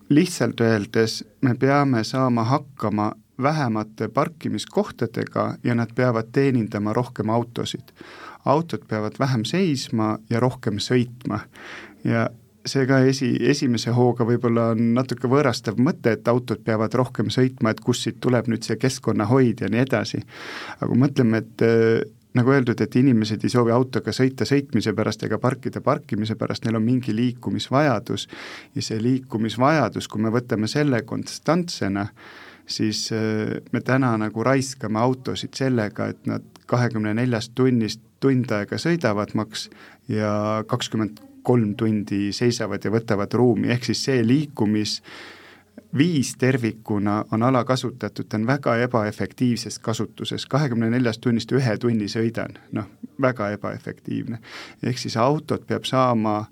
[0.09, 7.93] lihtsalt öeldes me peame saama hakkama vähemate parkimiskohtadega ja nad peavad teenindama rohkem autosid.
[8.45, 11.39] autod peavad vähem seisma ja rohkem sõitma
[12.03, 12.29] ja
[12.65, 17.71] see ka esi, esimese hooga võib-olla on natuke võõrastav mõte, et autod peavad rohkem sõitma,
[17.71, 20.21] et kust siit tuleb nüüd see keskkonnahoid ja nii edasi.
[20.79, 21.65] aga kui mõtleme, et
[22.37, 26.79] nagu öeldud, et inimesed ei soovi autoga sõita sõitmise pärast ega parkida parkimise pärast, neil
[26.79, 28.27] on mingi liikumisvajadus.
[28.75, 32.07] Ja see liikumisvajadus, kui me võtame selle konstantsena,
[32.65, 38.79] siis äh, me täna nagu raiskame autosid sellega, et nad kahekümne neljast tunnist tund aega
[38.79, 39.67] sõidavad maks
[40.09, 45.01] ja kakskümmend kolm tundi seisavad ja võtavad ruumi, ehk siis see liikumis
[45.97, 52.57] viis tervikuna on alakasutatud, ta on väga ebaefektiivses kasutuses, kahekümne neljast tunnist ühe tunni sõidan,
[52.71, 52.89] noh,
[53.21, 54.39] väga ebaefektiivne.
[54.83, 56.45] ehk siis autot peab saama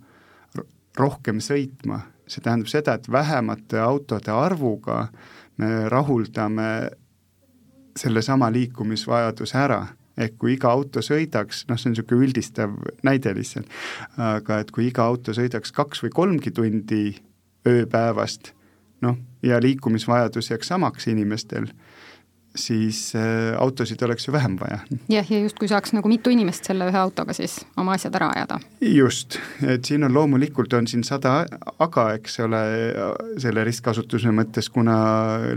[0.97, 5.07] rohkem sõitma, see tähendab seda, et vähemate autode arvuga
[5.57, 6.91] me rahuldame
[7.97, 9.87] sellesama liikumisvajaduse ära.
[10.17, 12.73] ehk kui iga auto sõidaks, noh, see on niisugune üldistav
[13.03, 13.65] näide lihtsalt,
[14.17, 17.15] aga et kui iga auto sõidaks kaks või kolmgi tundi
[17.65, 18.51] ööpäevast
[19.01, 21.67] noh, ja liikumisvajadus jääks samaks inimestel,
[22.55, 24.79] siis äh, autosid oleks ju vähem vaja.
[25.09, 28.59] jah, ja justkui saaks nagu mitu inimest selle ühe autoga siis oma asjad ära ajada.
[28.81, 31.45] just, et siin on loomulikult, on siin sada
[31.79, 32.61] aga, eks ole,
[33.39, 34.97] selle ristkasutuse mõttes, kuna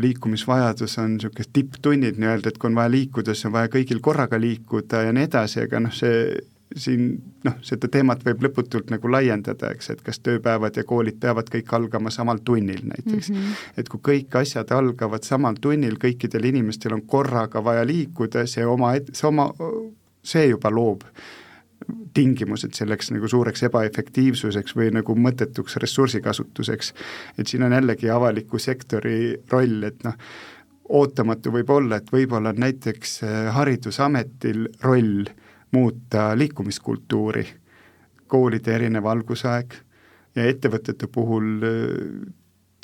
[0.02, 4.40] liikumisvajadus on niisugused tipptunnid nii-öelda, et kui on vaja liikuda, siis on vaja kõigil korraga
[4.40, 6.28] liikuda ja nii edasi, aga noh, see
[6.76, 11.50] siin noh, seda teemat võib lõputult nagu laiendada, eks, et kas tööpäevad ja koolid peavad
[11.52, 13.36] kõik algama samal tunnil näiteks mm.
[13.36, 13.68] -hmm.
[13.76, 18.94] et kui kõik asjad algavad samal tunnil, kõikidel inimestel on korraga vaja liikuda, see oma,
[19.12, 19.52] see oma,
[20.22, 21.06] see juba loob
[22.14, 26.94] tingimused selleks nagu suureks ebaefektiivsuseks või nagu mõttetuks ressursikasutuseks.
[27.38, 30.14] et siin on jällegi avaliku sektori roll, et noh,
[30.88, 35.24] ootamatu võib olla, et võib-olla on näiteks äh, Haridusametil roll
[35.74, 37.44] muuta liikumiskultuuri,
[38.30, 39.74] koolide erinev algusaeg
[40.34, 42.32] ja ettevõtete puhul äh,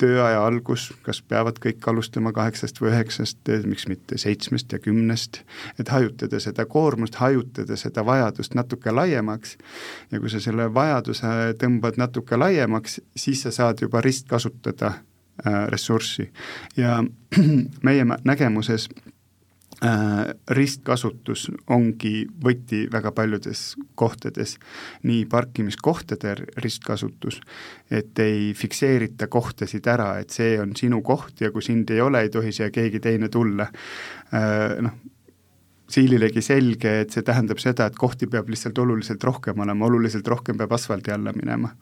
[0.01, 5.43] tööaja algus, kas peavad kõik alustama kaheksast või üheksast, miks mitte seitsmest ja kümnest,
[5.79, 9.59] et hajutada seda koormust, hajutada seda vajadust natuke laiemaks.
[10.11, 14.95] Ja kui sa selle vajaduse tõmbad natuke laiemaks, siis sa saad juba ristkasutada
[15.47, 16.31] Äh, ressurssi.
[16.77, 17.03] Ja
[17.87, 19.10] meie nägemuses äh,
[19.81, 23.63] ristkasutus ongi võti väga paljudes
[23.97, 24.57] kohtades,
[25.09, 27.39] nii parkimiskohtade ristkasutus,
[27.89, 32.21] et ei fikseerita kohtasid ära, et see on sinu koht ja kui sind ei ole,
[32.21, 33.71] ei tohi siia keegi teine tulla.
[34.37, 34.99] Äh, noh,
[35.91, 40.61] siililegi selge, et see tähendab seda, et kohti peab lihtsalt oluliselt rohkem olema, oluliselt rohkem
[40.61, 41.73] peab asfaldi alla minema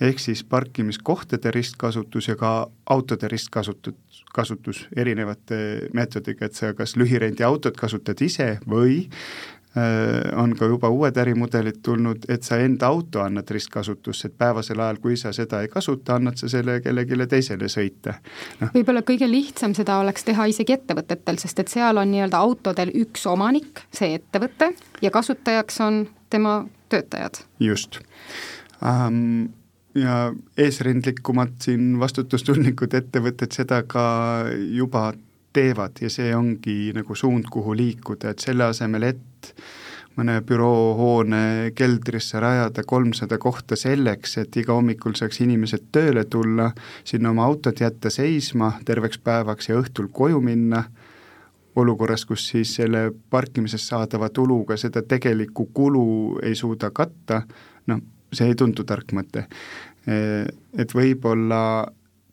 [0.00, 7.76] ehk siis parkimiskohtade ristkasutus ja ka autode ristkasutus, kasutus erinevate meetodiga, et sa kas lühirendiautot
[7.76, 13.50] kasutad ise või äh, on ka juba uued ärimudelid tulnud, et sa enda auto annad
[13.50, 18.14] ristkasutusse, et päevasel ajal, kui sa seda ei kasuta, annad sa selle kellelegi teisele sõita.
[18.60, 18.70] No..
[18.74, 23.26] võib-olla kõige lihtsam seda oleks teha isegi ettevõtetel, sest et seal on nii-öelda autodel üks
[23.26, 27.42] omanik, see ettevõte, ja kasutajaks on tema töötajad.
[27.58, 28.00] just.
[28.78, 29.48] Um,
[30.02, 34.04] ja eesrindlikumad siin vastutustundlikud ettevõtted seda ka
[34.74, 35.12] juba
[35.52, 39.52] teevad ja see ongi nagu suund, kuhu liikuda, et selle asemel, et
[40.18, 46.72] mõne büroohoone keldrisse rajada kolmsada kohta selleks, et iga hommikul saaks inimesed tööle tulla,
[47.06, 50.82] sinna oma autot jätta seisma terveks päevaks ja õhtul koju minna,
[51.78, 57.44] olukorras, kus siis selle parkimisest saadava tuluga seda tegelikku kulu ei suuda katta,
[57.86, 59.46] noh, see ei tundu tark mõte.
[60.08, 61.60] Et võib-olla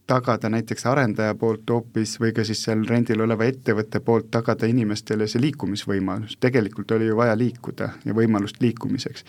[0.08, 5.27] tagada näiteks arendaja poolt hoopis või ka siis seal rendil oleva ettevõtte poolt tagada inimestele
[5.27, 9.25] see liikumisvõimalus, tegelikult oli ju vaja liikuda ja võimalust liikumiseks.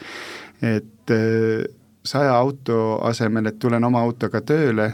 [0.62, 1.64] et äh,
[2.04, 4.92] saja auto asemel, et tulen oma autoga tööle,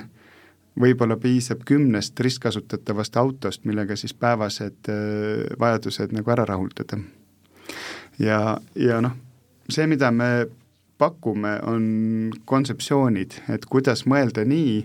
[0.80, 6.98] võib-olla piisab kümnest ristkasutatavast autost, millega siis päevased äh, vajadused nagu ära rahuldada.
[8.18, 9.18] ja, ja noh,
[9.68, 10.46] see, mida me
[11.02, 11.84] pakume, on
[12.46, 14.78] kontseptsioonid, et kuidas mõelda nii,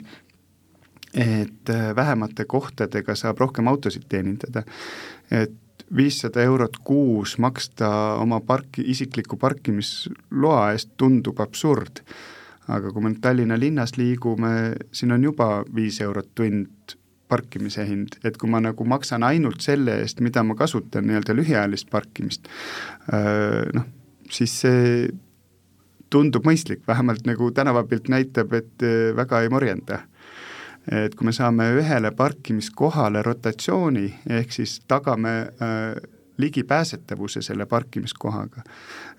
[1.18, 4.64] et äh, vähemate kohtadega saab rohkem autosid teenindada.
[5.32, 5.56] et
[5.96, 12.04] viissada eurot kuus maksta oma parki, isikliku parkimisloa eest tundub absurd.
[12.68, 16.98] aga kui me nüüd Tallinna linnas liigume, siin on juba viis eurot tund
[17.32, 21.88] parkimise hind, et kui ma nagu maksan ainult selle eest, mida ma kasutan, nii-öelda lühiajalist
[21.92, 22.48] parkimist,
[23.08, 23.88] äh, noh,
[24.32, 25.08] siis see
[26.10, 30.04] tundub mõistlik, vähemalt nagu tänavapilt näitab, et eh, väga ei morjenda.
[30.88, 34.06] et kui me saame ühele parkimiskohale rotatsiooni,
[34.38, 35.98] ehk siis tagame äh,
[36.38, 38.64] ligipääsetavuse selle parkimiskohaga,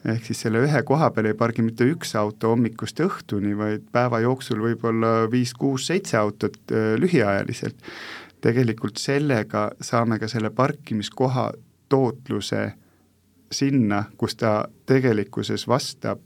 [0.09, 4.23] ehk siis selle ühe koha peal ei pargi mitte üks auto hommikust õhtuni, vaid päeva
[4.25, 7.85] jooksul võib-olla viis, kuus, seitse autot äh, lühiajaliselt,
[8.41, 11.51] tegelikult sellega saame ka selle parkimiskoha
[11.89, 12.71] tootluse
[13.53, 16.21] sinna, kus ta tegelikkuses vastab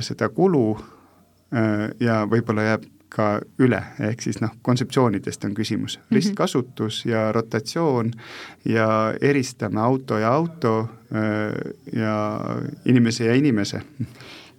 [0.00, 3.28] seda kulu äh, ja võib-olla jääb ka
[3.64, 6.14] üle, ehk siis noh, kontseptsioonidest on küsimus, mhm.
[6.18, 8.12] ristkasutus ja rotatsioon
[8.68, 8.88] ja
[9.20, 10.74] eristame auto ja auto
[11.12, 11.54] äh,
[11.96, 12.16] ja
[12.84, 13.82] inimese ja inimese.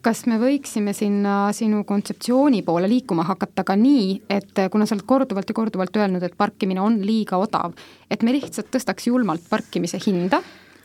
[0.01, 5.03] Kas me võiksime sinna sinu kontseptsiooni poole liikuma hakata ka nii, et kuna sa oled
[5.05, 7.75] korduvalt ja korduvalt öelnud, et parkimine on liiga odav,
[8.09, 10.39] et me lihtsalt tõstaks julmalt parkimise hinda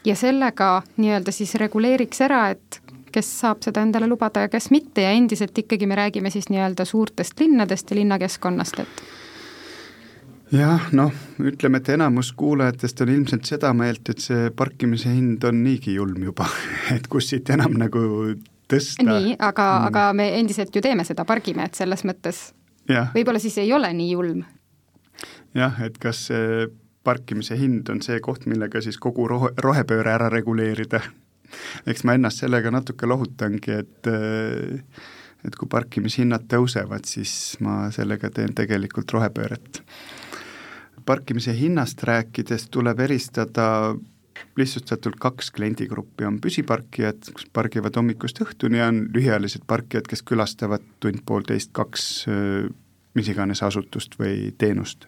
[0.04, 2.80] ja sellega nii-öelda siis reguleeriks ära, et
[3.14, 6.86] kes saab seda endale lubada ja kes mitte ja endiselt ikkagi me räägime siis nii-öelda
[6.88, 9.04] suurtest linnadest ja linnakeskkonnast, et
[10.54, 15.62] jah, noh, ütleme, et enamus kuulajatest on ilmselt seda meelt, et see parkimise hind on
[15.64, 16.48] niigi julm juba
[16.96, 18.04] et kus siit enam nagu
[18.70, 19.06] tõsta.
[19.06, 22.46] nii, aga mm., aga me endiselt ju teeme seda, pargime, et selles mõttes
[22.88, 24.44] võib-olla siis ei ole nii julm.
[25.54, 26.66] jah, et kas see
[27.04, 31.02] parkimise hind on see koht, millega siis kogu rohe, rohepööre ära reguleerida
[31.86, 34.10] eks ma ennast sellega natuke lohutangi, et
[35.44, 39.82] et kui parkimishinnad tõusevad, siis ma sellega teen tegelikult rohepööret.
[41.04, 43.94] parkimise hinnast rääkides tuleb eristada
[44.56, 50.82] lihtsustatult kaks kliendigruppi, on püsiparkijad, kes pargivad hommikust õhtuni ja on lühiajalised parkijad, kes külastavad
[51.00, 52.24] tund-poolteist, kaks
[53.14, 55.06] mis iganes asutust või teenust.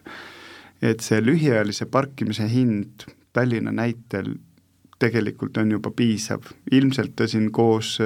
[0.81, 4.35] et see lühiajalise parkimise hind Tallinna näitel
[4.99, 7.97] tegelikult on juba piisav, ilmselt ta siin koos,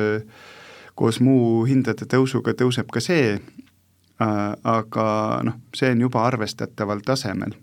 [0.95, 3.35] koos muu hindade tõusuga tõuseb ka see,
[4.19, 5.05] aga
[5.47, 7.55] noh, see on juba arvestataval tasemel.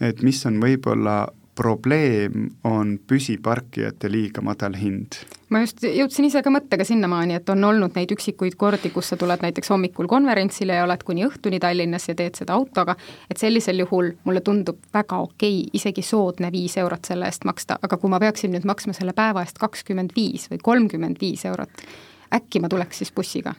[0.00, 5.16] et mis on võib-olla probleem on püsiparkijate liiga madal hind.
[5.50, 9.16] ma just jõudsin ise ka mõttega sinnamaani, et on olnud neid üksikuid kordi, kus sa
[9.16, 12.96] tuled näiteks hommikul konverentsile ja oled kuni õhtuni Tallinnas ja teed seda autoga,
[13.30, 17.78] et sellisel juhul mulle tundub väga okei okay, isegi soodne viis eurot selle eest maksta,
[17.82, 21.86] aga kui ma peaksin nüüd maksma selle päeva eest kakskümmend viis või kolmkümmend viis eurot,
[22.34, 23.54] äkki ma tuleks siis bussiga?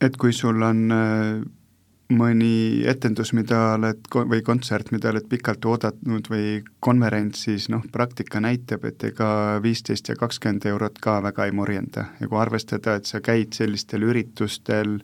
[0.00, 1.42] et kui sul on äh,
[2.08, 6.46] mõni etendus, mida oled, või kontsert, mida oled pikalt oodatanud või
[6.84, 12.08] konverents, siis noh, praktika näitab, et ega viisteist ja kakskümmend eurot ka väga ei morjenda.
[12.20, 14.98] Ja kui arvestada, et sa käid sellistel üritustel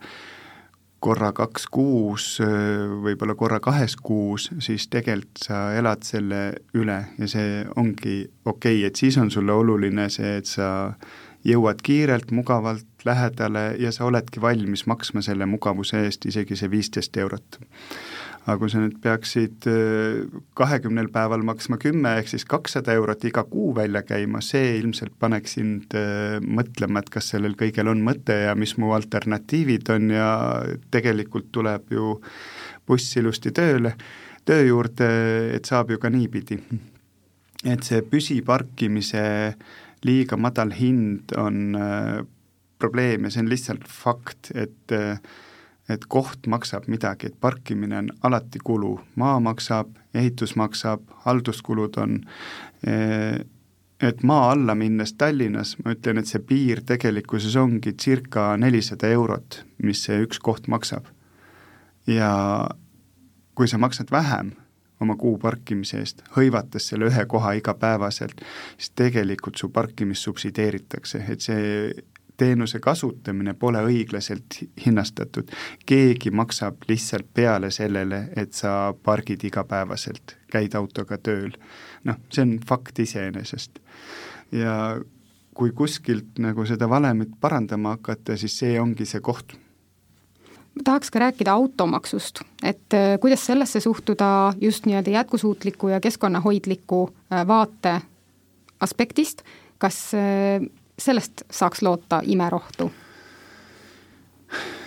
[1.05, 2.39] korra kaks kuus,
[3.05, 6.41] võib-olla korra kahes kuus, siis tegelikult sa elad selle
[6.81, 8.81] üle ja see ongi okei.
[8.81, 10.95] Okay,, et siis on sulle oluline see, et sa
[11.45, 17.17] jõuad kiirelt, mugavalt lähedale ja sa oledki valmis maksma selle mugavuse eest isegi see viisteist
[17.17, 17.59] eurot.
[18.45, 23.45] aga kui sa nüüd peaksid äh, kahekümnel päeval maksma kümme ehk siis kakssada eurot iga
[23.49, 28.37] kuu välja käima, see ilmselt paneks sind äh, mõtlema, et kas sellel kõigel on mõte
[28.43, 30.29] ja mis mu alternatiivid on ja
[30.93, 32.19] tegelikult tuleb ju
[32.87, 33.95] buss ilusti tööle,
[34.45, 35.09] töö juurde,
[35.57, 36.61] et saab ju ka niipidi.
[37.65, 39.25] et see püsiparkimise
[40.05, 42.21] liiga madal hind on äh,
[42.79, 44.95] probleem ja see on lihtsalt fakt, et
[45.89, 52.15] et koht maksab midagi, et parkimine on alati kulu, maa maksab, ehitus maksab, halduskulud on,
[54.01, 59.61] et maa alla minnes Tallinnas, ma ütlen, et see piir tegelikkuses ongi circa nelisada eurot,
[59.85, 61.05] mis see üks koht maksab.
[62.07, 62.33] ja
[63.55, 64.51] kui sa maksad vähem
[65.01, 68.41] oma kuu parkimise eest, hõivates selle ühe koha igapäevaselt,
[68.77, 71.93] siis tegelikult su parkimist subsideeritakse, et see
[72.37, 75.51] teenuse kasutamine pole õiglaselt hinnastatud.
[75.87, 81.53] keegi maksab lihtsalt peale sellele, et sa pargid igapäevaselt, käid autoga tööl.
[82.05, 83.79] noh, see on fakt iseenesest.
[84.53, 85.01] ja
[85.55, 89.55] kui kuskilt nagu seda valemit parandama hakata, siis see ongi see koht
[90.85, 97.47] tahaks ka rääkida automaksust, et äh, kuidas sellesse suhtuda just nii-öelda jätkusuutliku ja keskkonnahoidliku äh,
[97.47, 98.01] vaate
[98.81, 99.43] aspektist,
[99.79, 100.67] kas äh,
[100.99, 102.91] sellest saaks loota imerohtu?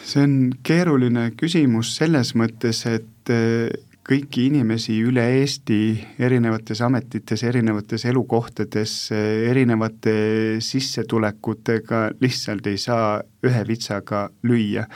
[0.08, 3.68] see on keeruline küsimus selles mõttes, et eh,
[4.08, 5.80] kõiki inimesi üle Eesti
[6.24, 10.16] erinevates ametites, erinevates elukohtades, eh, erinevate
[10.64, 14.88] sissetulekutega lihtsalt ei saa ühe vitsaga lüüa.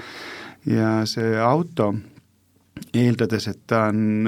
[0.65, 1.91] ja see auto,
[2.93, 4.27] eeldades, et ta on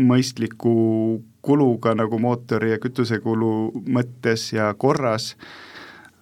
[0.00, 3.52] mõistliku kuluga nagu mootori ja kütusekulu
[3.88, 5.34] mõttes ja korras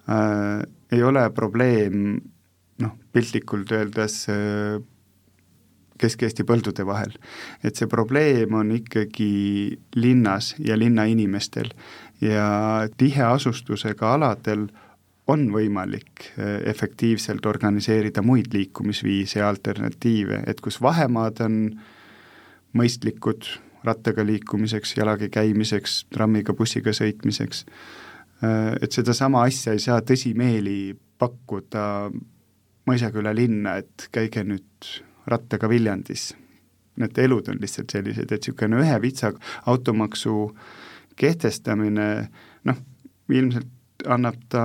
[0.09, 2.19] äh, ei ole probleem
[2.79, 4.79] noh, piltlikult öeldes äh,
[5.99, 7.11] Kesk-Eesti põldude vahel.
[7.63, 11.73] et see probleem on ikkagi linnas ja linnainimestel
[12.23, 14.69] ja tiheasustusega aladel
[15.29, 21.59] on võimalik äh, efektiivselt organiseerida muid liikumisviise ja alternatiive, et kus vahemaad on
[22.77, 23.45] mõistlikud,
[23.85, 27.65] rattaga liikumiseks, jalaga käimiseks, trammiga, bussiga sõitmiseks,
[28.43, 31.85] äh, et sedasama asja ei saa tõsimeeli pakkuda
[32.89, 34.87] Mõisaküla linna, et käige nüüd
[35.29, 36.31] rattaga Viljandis.
[36.97, 39.37] Need elud on lihtsalt sellised, et niisugune ühe vitsaga
[39.69, 40.49] automaksu
[41.19, 42.07] kehtestamine
[42.65, 42.79] noh,
[43.29, 44.63] ilmselt annab ta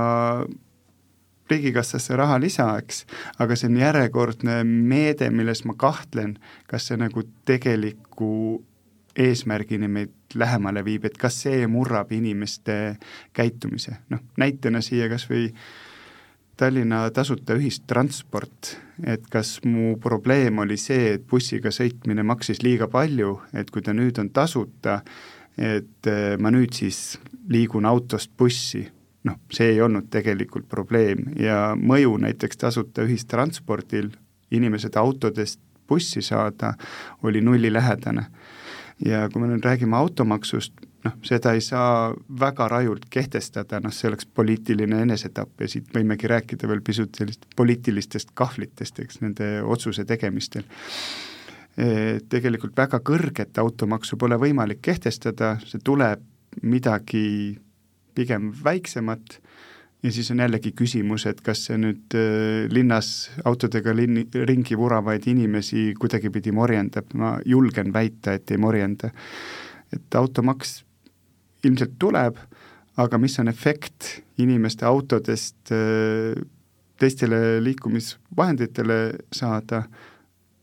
[1.50, 3.05] riigikassasse raha lisa, eks,
[3.42, 6.38] aga see on järjekordne meede, milles ma kahtlen,
[6.70, 8.62] kas see nagu tegeliku
[9.16, 12.96] eesmärgini meid lähemale viib, et kas see murrab inimeste
[13.33, 15.50] käitumise, noh näitena siia kas või
[16.55, 18.77] Tallinna tasuta ühistransport,
[19.11, 23.91] et kas mu probleem oli see, et bussiga sõitmine maksis liiga palju, et kui ta
[23.91, 25.01] nüüd on tasuta,
[25.59, 27.16] et eh, ma nüüd siis
[27.51, 28.84] liigun autost bussi,
[29.26, 31.26] noh, see ei olnud tegelikult probleem.
[31.43, 34.12] Ja mõju näiteks tasuta ühistranspordil
[34.55, 35.59] inimesed autodest
[35.89, 36.76] bussi saada
[37.22, 38.28] oli nullilähedane
[39.03, 40.74] ja kui me nüüd räägime automaksust,
[41.05, 46.30] noh, seda ei saa väga rajult kehtestada, noh, see oleks poliitiline enesetapp ja siit võimegi
[46.30, 50.66] rääkida veel pisut sellist poliitilistest kahvlitest, eks, nende otsuse tegemistel.
[51.74, 56.22] E, tegelikult väga kõrget automaksu pole võimalik kehtestada, see tuleb
[56.62, 57.59] midagi
[58.14, 59.40] pigem väiksemat
[60.05, 65.24] ja siis on jällegi küsimus, et kas see nüüd äh, linnas autodega linni, ringi vuravaid
[65.30, 69.11] inimesi kuidagipidi morjendab, ma julgen väita, et ei morjenda.
[69.94, 70.82] et automaks
[71.64, 72.36] ilmselt tuleb,
[72.96, 76.34] aga mis on efekt inimeste autodest äh,
[77.00, 78.98] teistele liikumisvahenditele
[79.32, 79.84] saada,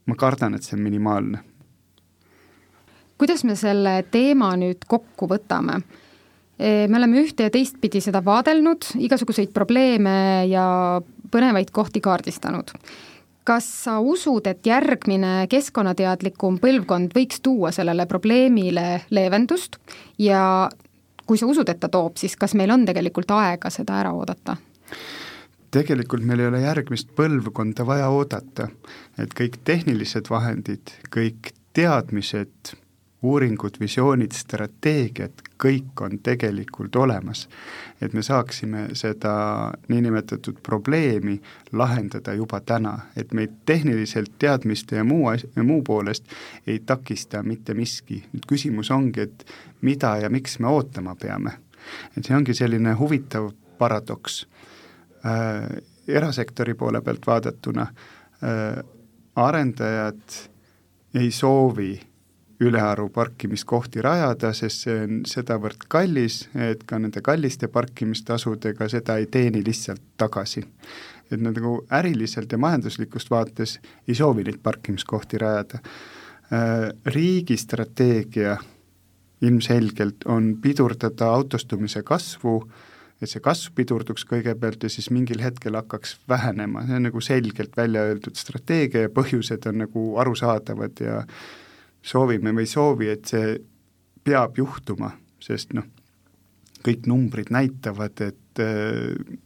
[0.05, 1.41] ma kardan, et see on minimaalne.
[3.17, 5.81] kuidas me selle teema nüüd kokku võtame?
[6.60, 10.66] Me oleme ühte ja teistpidi seda vaadelnud, igasuguseid probleeme ja
[11.32, 12.74] põnevaid kohti kaardistanud.
[13.43, 19.80] kas sa usud, et järgmine keskkonnateadlikum põlvkond võiks tuua sellele probleemile leevendust
[20.22, 20.70] ja
[21.26, 24.58] kui sa usud, et ta toob, siis kas meil on tegelikult aega seda ära oodata?
[25.72, 28.68] tegelikult meil ei ole järgmist põlvkonda vaja oodata,
[29.18, 32.74] et kõik tehnilised vahendid, kõik teadmised,
[33.22, 37.49] uuringud, visioonid, strateegiad, kõik on tegelikult olemas.
[38.01, 41.41] et me saaksime seda niinimetatud probleemi
[41.72, 46.26] lahendada juba täna, et meid tehniliselt teadmiste ja muu as-, muu poolest
[46.67, 48.24] ei takista mitte miski.
[48.34, 49.45] nüüd küsimus ongi, et
[49.82, 51.51] mida ja miks me ootama peame.
[52.17, 54.47] et see ongi selline huvitav paradoks
[55.26, 55.84] äh,.
[56.07, 58.84] erasektori poole pealt vaadatuna äh,
[59.36, 60.22] arendajad
[61.13, 62.11] ei soovi
[62.62, 69.28] ülearu parkimiskohti rajada, sest see on sedavõrd kallis, et ka nende kalliste parkimistasudega seda ei
[69.32, 70.66] teeni lihtsalt tagasi.
[71.32, 75.80] et nad nagu äriliselt ja majanduslikust vaates ei soovi neid parkimiskohti rajada.
[76.51, 78.57] Äh, riigi strateegia
[79.41, 82.57] ilmselgelt on pidurdada autostumise kasvu,
[83.22, 87.78] et see kasv pidurduks kõigepealt ja siis mingil hetkel hakkaks vähenema, see on nagu selgelt
[87.78, 91.22] välja öeldud strateegia ja põhjused on nagu arusaadavad ja
[92.02, 93.56] soovime või ei soovi, et see
[94.24, 95.86] peab juhtuma, sest noh,
[96.86, 99.38] kõik numbrid näitavad, et äh,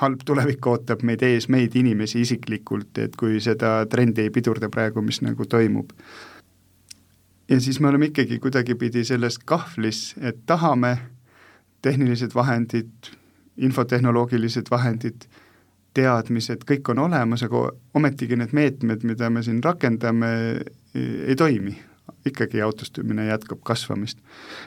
[0.00, 5.02] halb tulevik ootab meid ees, meid inimesi isiklikult, et kui seda trendi ei pidurda praegu,
[5.02, 5.92] mis nagu toimub.
[7.48, 10.96] ja siis me oleme ikkagi kuidagipidi selles kahvlis, et tahame
[11.82, 13.10] tehnilised vahendid,
[13.56, 15.26] infotehnoloogilised vahendid,
[15.94, 20.30] teadmised, kõik on olemas, aga ometigi need meetmed, mida me siin rakendame,
[20.94, 21.76] ei toimi,
[22.26, 24.18] ikkagi autostumine jätkab kasvamist.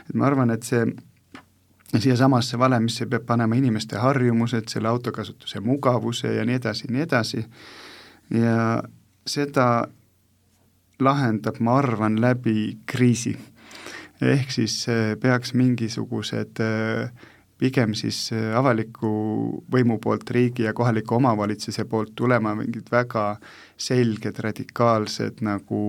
[0.10, 0.86] et ma arvan, et see
[1.98, 7.46] siiasamasse valemisse peab panema inimeste harjumused, selle autokasutuse mugavuse ja nii edasi, nii edasi,
[8.34, 8.84] ja
[9.28, 9.88] seda
[11.00, 13.38] lahendab, ma arvan, läbi kriisi.
[14.22, 14.86] ehk siis
[15.22, 16.58] peaks mingisugused
[17.58, 19.10] pigem siis avaliku
[19.72, 23.38] võimu poolt, riigi ja kohaliku omavalitsuse poolt tulema mingid väga
[23.78, 25.80] selged radikaalsed nagu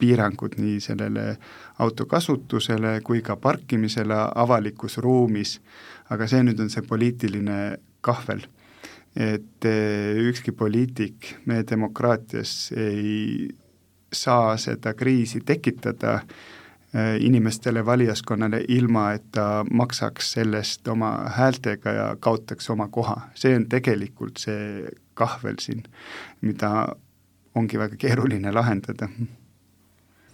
[0.00, 1.36] piirangud nii sellele
[1.78, 5.58] auto kasutusele kui ka parkimisele avalikus ruumis,
[6.10, 7.60] aga see nüüd on see poliitiline
[8.00, 8.46] kahvel.
[9.16, 13.48] et eh, ükski poliitik meie demokraatias ei
[14.14, 22.06] saa seda kriisi tekitada eh, inimestele, valijaskonnale, ilma et ta maksaks sellest oma häältega ja
[22.20, 23.16] kaotaks oma koha.
[23.34, 25.82] see on tegelikult see kahvel siin,
[26.40, 26.94] mida
[27.54, 29.10] ongi väga keeruline lahendada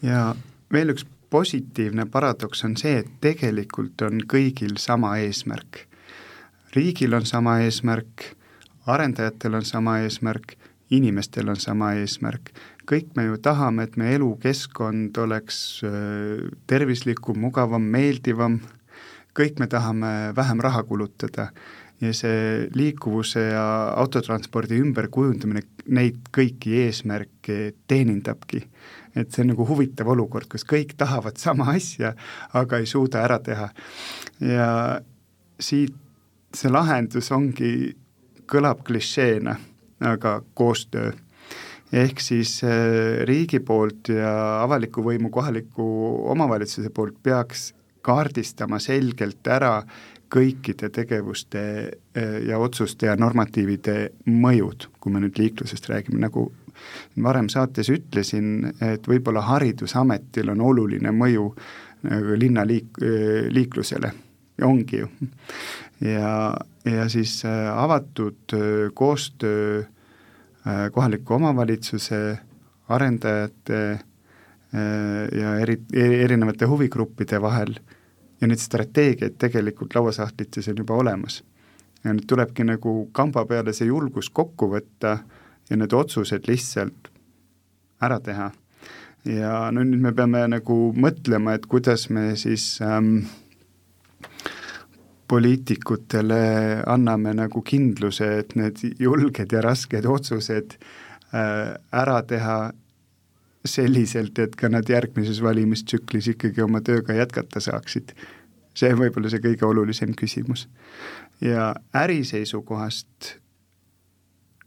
[0.02, 0.34] ja
[0.72, 5.86] veel üks positiivne paradoks on see, et tegelikult on kõigil sama eesmärk.
[6.76, 8.36] riigil on sama eesmärk,
[8.86, 10.56] arendajatel on sama eesmärk,
[10.90, 12.52] inimestel on sama eesmärk.
[12.86, 18.60] kõik me ju tahame, et meie elukeskkond oleks äh, tervislikum, mugavam, meeldivam,
[19.34, 21.50] kõik me tahame vähem raha kulutada
[22.00, 23.64] ja see liikuvuse ja
[23.96, 28.62] autotranspordi ümberkujundamine neid kõiki eesmärke teenindabki
[29.16, 32.14] et see on nagu huvitav olukord, kus kõik tahavad sama asja,
[32.56, 33.68] aga ei suuda ära teha.
[34.40, 35.00] ja
[35.60, 35.94] siit
[36.56, 37.94] see lahendus ongi,
[38.46, 39.56] kõlab klišeena,
[40.00, 41.12] aga koostöö.
[41.92, 45.86] ehk siis äh, riigi poolt ja avaliku võimu, kohaliku
[46.32, 49.82] omavalitsuse poolt peaks kaardistama selgelt ära
[50.30, 51.62] kõikide tegevuste
[52.18, 56.50] äh, ja otsuste ja normatiivide mõjud, kui me nüüd liiklusest räägime, nagu
[57.22, 61.50] varem saates ütlesin, et võib-olla Haridusametil on oluline mõju
[62.06, 63.02] nagu linna liik-,
[63.50, 64.12] liiklusele
[64.58, 65.08] ja ongi ju.
[66.00, 68.60] ja, ja siis äh, avatud äh,
[68.94, 72.38] koostöö äh, kohaliku omavalitsuse,
[72.88, 73.98] arendajate
[75.32, 77.70] ja eri, erinevate huvigruppide vahel
[78.40, 81.44] ja neid strateegiaid tegelikult lauasahtlites on juba olemas.
[82.04, 85.16] ja nüüd tulebki nagu kamba peale see julgus kokku võtta
[85.70, 87.10] ja need otsused lihtsalt
[88.02, 88.50] ära teha.
[89.26, 93.26] ja no nüüd me peame nagu mõtlema, et kuidas me siis ähm,
[95.28, 102.58] poliitikutele anname nagu kindluse, et need julged ja rasked otsused äh, ära teha
[103.66, 108.14] selliselt, et ka nad järgmises valimistsüklis ikkagi oma tööga jätkata saaksid.
[108.76, 110.68] see on võib-olla see kõige olulisem küsimus.
[111.40, 113.36] ja äri seisukohast,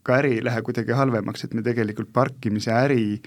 [0.02, 3.20] ka äri ei lähe kuidagi halvemaks, et me tegelikult parkimise äri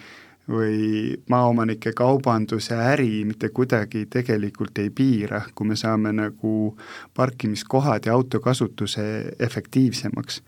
[0.49, 6.77] või maaomanike kaubanduse äri mitte kuidagi tegelikult ei piira, kui me saame nagu
[7.15, 9.05] parkimiskohad ja autokasutuse
[9.39, 10.41] efektiivsemaks.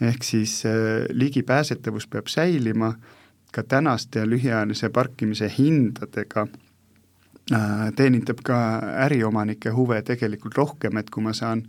[0.00, 2.94] ehk siis äh, ligipääsetavus peab säilima,
[3.52, 6.46] ka tänaste lühiajalise parkimise hindadega
[7.52, 8.58] äh, teenindab ka
[9.06, 11.62] äriomanike huve tegelikult rohkem, et kui ma saan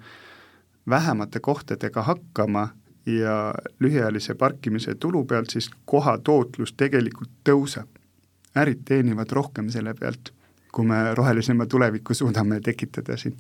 [0.89, 2.69] vähemate kohtadega hakkama
[3.07, 7.87] ja lühiajalise parkimise tulu pealt, siis koha tootlus tegelikult tõuseb.
[8.57, 10.33] ärid teenivad rohkem selle pealt,
[10.71, 13.35] kui me rohelisema tuleviku suudame tekitada siin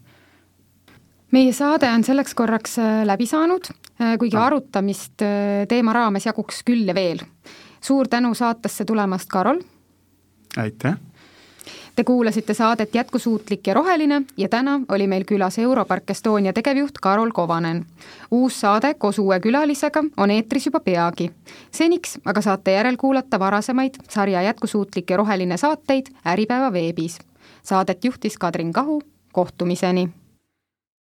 [1.31, 3.69] meie saade on selleks korraks äh, läbi saanud,
[4.01, 7.23] äh, kuigi arutamist äh, teema raames jaguks küll ja veel.
[7.81, 9.61] suur tänu saatesse tulemast, Karol!
[10.57, 10.97] aitäh!
[11.97, 17.31] Te kuulasite saadet Jätkusuutlik ja roheline ja täna oli meil külas Europark Estonia tegevjuht Karol
[17.33, 17.85] Kovanen.
[18.31, 21.31] uus saade koos uue külalisega on eetris juba peagi.
[21.71, 27.19] seniks aga saate järelkuulata varasemaid sarja Jätkusuutlik ja roheline saateid Äripäeva veebis.
[27.63, 30.09] Saadet juhtis Kadrin Kahu, kohtumiseni